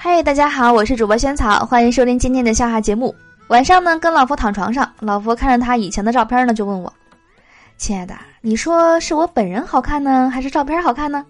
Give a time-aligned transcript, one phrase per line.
[0.00, 3.12] 嗨，大家好，我是主播萱草，欢迎收听今天的笑话节目。
[3.48, 6.92] 晚上呢，跟老婆躺床上，老婆看着他以前的照片呢，就问我
[7.76, 11.26] ：“亲爱的，你说是我本人好看呢，还是照片好看呢？”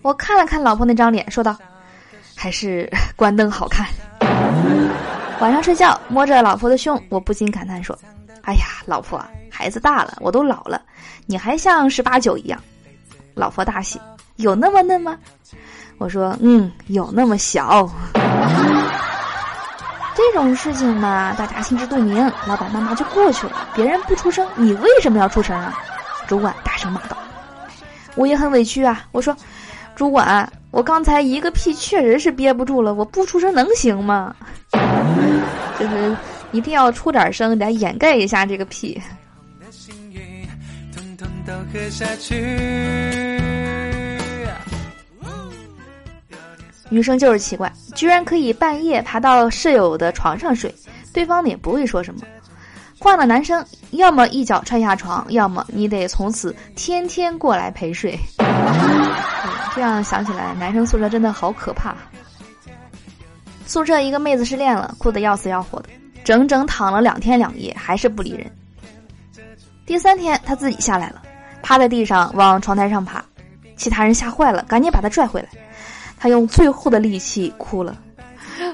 [0.00, 1.54] 我看了看老婆那张脸，说道
[2.34, 3.86] ：“还是关灯好看。”
[5.40, 7.94] 晚上睡觉，摸着老婆的胸，我不禁感叹说
[8.44, 10.80] ：“哎呀，老婆，孩子大了，我都老了，
[11.26, 12.58] 你还像十八九一样。”
[13.36, 14.00] 老婆大喜
[14.36, 15.18] ：“有那么嫩吗？”
[15.98, 17.90] 我说：“嗯，有那么小。”
[20.14, 23.68] 这种事情嘛，大家心知肚明，老板妈妈就过去了。
[23.74, 25.78] 别人不出声，你为什么要出声啊？
[26.26, 27.16] 主管大声骂道
[28.16, 29.36] ：“我也很委屈啊！”我说
[29.94, 34.34] ：“主管，我刚才一个屁确实是憋不住了，我不出声能行吗？
[35.78, 36.16] 就是
[36.50, 39.00] 一定要出点声来掩盖一下这个屁。”
[46.88, 50.74] 女生就是奇怪，居然可以半夜爬到舍友的床上睡，
[51.12, 52.20] 对方也不会说什么。
[52.98, 58.18] 换了男生，要么一脚踹下床，要么你得从此天天过来陪睡。
[59.74, 61.94] 这样想起来，男生宿舍真的好可怕。
[63.66, 65.88] 宿舍一个妹子失恋了，哭得要死要活的，
[66.24, 68.50] 整整躺了两天两夜，还是不理人。
[69.84, 71.20] 第三天，她自己下来了，
[71.62, 73.22] 趴在地上往床台上爬，
[73.76, 75.48] 其他人吓坏了，赶紧把她拽回来。
[76.18, 77.96] 他用最后的力气哭了，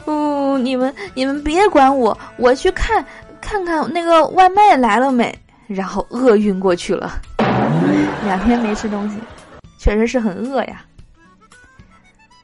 [0.06, 3.04] 嗯，你们你们别管我，我去看
[3.40, 7.20] 看看那个外卖来了没，然后饿晕过去了，
[8.24, 9.16] 两天没吃东西，
[9.78, 10.84] 确实是很饿呀。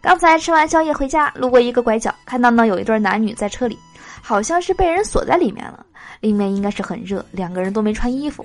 [0.00, 3.78] 刚才吃完宵夜回家，路过一个拐角，看到呢有一对男女在车里，
[4.22, 5.84] 好像是被人锁在里面了，
[6.20, 8.44] 里面应该是很热，两个人都没穿衣服，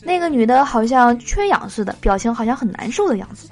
[0.00, 3.48] 那个女的好像缺氧似的，表情好像很难受的样子。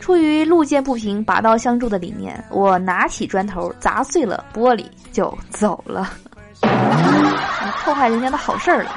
[0.00, 6.12] 出于路见不平拔刀相助的理念，我拿起砖头砸碎了玻璃就走了。
[7.82, 8.90] 破坏人家的好事儿了。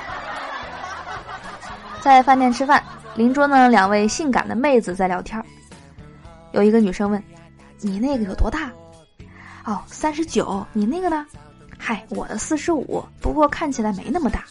[2.01, 2.83] 在饭店吃饭，
[3.15, 5.45] 邻桌呢两位性感的妹子在聊天儿。
[6.51, 7.21] 有一个女生问
[7.81, 8.71] ：“你那个有多大
[9.65, 10.65] ？”“哦，三十九。
[10.73, 11.25] ”“你那个呢
[11.77, 14.43] ？”“嗨，我的四十五，不过看起来没那么大。”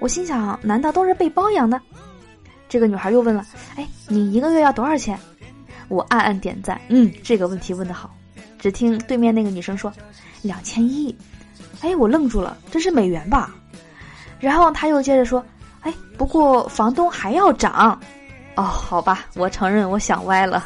[0.00, 1.80] 我心想：难道都是被包养的？
[2.68, 3.44] 这个女孩又问了
[3.76, 5.18] ：“哎，你一个月要多少钱？”
[5.88, 8.14] 我暗暗点赞，嗯，这个问题问得好。
[8.58, 9.92] 只听对面那个女生说
[10.42, 11.14] ：“两千一。”
[11.82, 13.54] 哎，我愣住了，这是美元吧？
[14.40, 15.44] 然后他又接着说
[15.82, 18.00] ：“哎，不过房东还要涨。”
[18.56, 20.64] 哦，好吧，我承认我想歪了。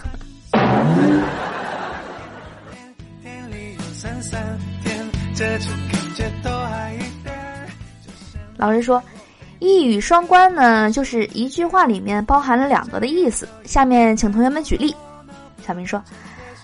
[8.57, 9.03] 老师说。
[9.61, 13.49] 一语双关呢，就是一句话里面包含了两个的意思。
[13.65, 14.95] 下面请同学们举例。
[15.67, 16.03] 小明说：“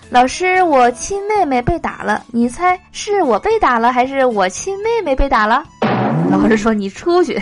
[0.09, 5.63] 老师，我亲妹妹被打了，你猜是我被打了还是我亲妹妹被打了？”
[6.29, 7.33] 老师说：“你出去。”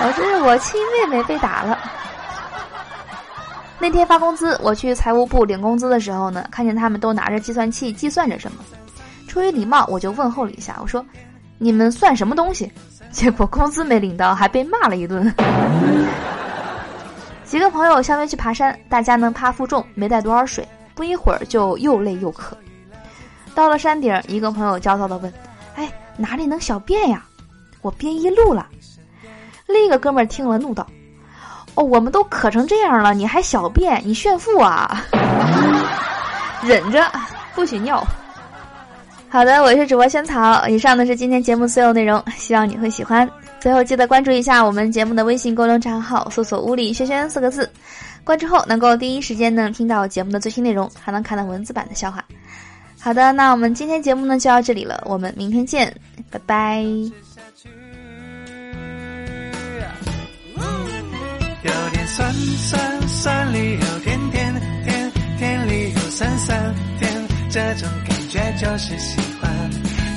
[0.00, 1.78] 老师，我亲妹妹被打了。
[3.78, 8.58] 那天发工资，我去财务部领工资的时候呢，看见他们都拿着计算器计算着什么。
[9.28, 11.04] 出于礼貌，我就问候了一下，我说
[11.58, 12.72] ：“你们算什么东西？”
[13.12, 15.32] 结果工资没领到，还被骂了一顿。
[17.46, 22.56] 几个朋友相约去爬山，大家呢怕负重，没带多少水，不一会儿就又累又渴。
[23.54, 25.32] 到了山顶，一个朋友焦躁地问
[25.76, 27.24] ：“哎，哪里能小便呀？
[27.82, 28.66] 我憋一路了。”
[29.66, 30.86] 另一个哥们儿听了怒道
[31.76, 34.02] ：“哦，我们都渴成这样了，你还小便？
[34.04, 35.04] 你炫富啊！
[36.62, 37.10] 忍着，
[37.54, 38.04] 不许尿。”
[39.28, 40.66] 好的，我是主播萱草。
[40.68, 43.28] 以上呢是今天节目所有内容，希望你会喜欢。
[43.60, 47.68] 最后记得关注一下我们节目的微信公众账号，搜索“屋里轩轩”四个字，
[48.24, 52.24] 关注后能够第一时间呢听到节目的最新内容，还能看到文字版的笑话。
[53.00, 55.94] 好的，那我们今天节目呢就到这里了，我们明天见，
[56.30, 56.80] 拜拜。
[61.62, 67.05] 有点酸酸酸里有甜甜甜甜里有酸酸甜，
[67.56, 69.50] 这种感觉就是喜欢。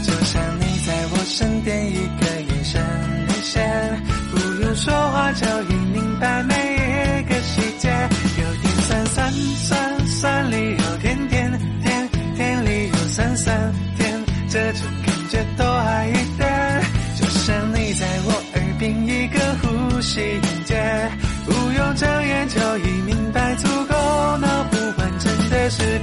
[0.04, 2.84] 就像你在我身边，一个眼神
[3.28, 7.88] 连线，不用说话就已明白每一个细节。
[8.42, 11.50] 有点酸酸酸酸里有甜甜
[11.82, 16.82] 甜甜里有酸酸甜，这种感觉多爱一点。
[17.16, 20.76] 就像你在我耳边一个呼吸音节，
[21.46, 26.02] 不用睁眼就已明白，足够脑补完整的诗。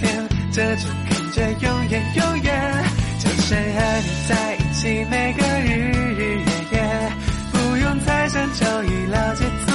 [0.00, 2.84] 天，这种感觉永远永远。
[3.18, 3.60] 就是和
[4.00, 5.68] 你在一起每个日
[6.14, 7.12] 日夜夜，
[7.52, 9.73] 不用猜想就已了解。